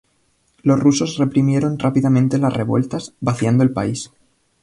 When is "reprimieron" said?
1.17-1.77